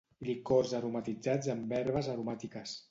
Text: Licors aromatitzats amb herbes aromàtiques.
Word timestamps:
Licors 0.27 0.73
aromatitzats 0.79 1.53
amb 1.57 1.77
herbes 1.81 2.13
aromàtiques. 2.17 2.79